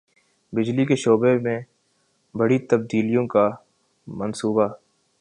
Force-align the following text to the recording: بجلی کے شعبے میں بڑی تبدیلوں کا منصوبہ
بجلی 0.53 0.85
کے 0.85 0.95
شعبے 0.95 1.37
میں 1.37 1.59
بڑی 2.35 2.59
تبدیلوں 2.59 3.27
کا 3.27 3.49
منصوبہ 4.07 4.67